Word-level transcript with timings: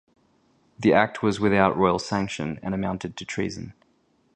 The 0.79 0.93
act 0.95 1.21
was 1.21 1.39
without 1.39 1.77
royal 1.77 1.99
sanction, 1.99 2.59
and 2.63 2.73
amounted 2.73 3.15
to 3.17 3.23
treason. 3.23 3.75